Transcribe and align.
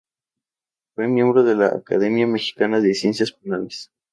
Fue 0.95 1.07
miembro 1.07 1.43
de 1.43 1.53
la 1.53 1.67
Academia 1.67 2.25
Mexicana 2.25 2.79
de 2.79 2.95
Ciencias 2.95 3.33
Penales. 3.33 3.91